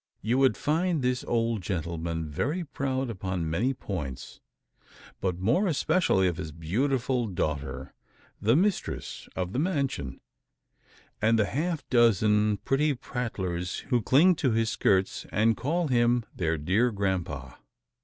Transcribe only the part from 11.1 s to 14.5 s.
and the half dozen pretty prattlers who cling to